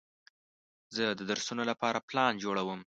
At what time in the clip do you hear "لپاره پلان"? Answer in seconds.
1.71-2.33